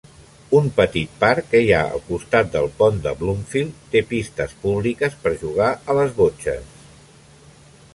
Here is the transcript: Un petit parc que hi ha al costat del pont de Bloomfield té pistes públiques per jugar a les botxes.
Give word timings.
Un 0.59 0.69
petit 0.77 1.11
parc 1.23 1.51
que 1.51 1.61
hi 1.65 1.69
ha 1.79 1.81
al 1.97 2.01
costat 2.07 2.49
del 2.57 2.71
pont 2.81 2.99
de 3.05 3.13
Bloomfield 3.21 3.87
té 3.93 4.05
pistes 4.15 4.57
públiques 4.65 5.23
per 5.27 5.37
jugar 5.47 5.73
a 5.95 6.01
les 6.01 6.21
botxes. 6.23 6.79